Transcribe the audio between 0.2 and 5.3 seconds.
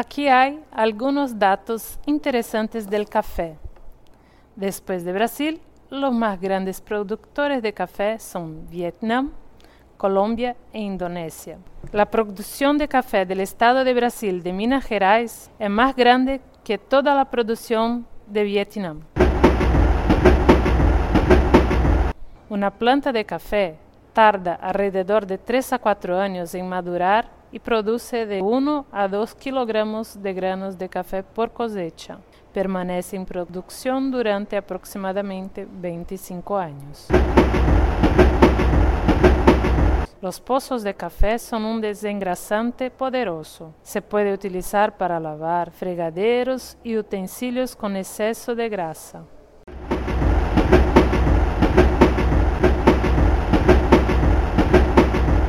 hay algunos datos interesantes del café. Después de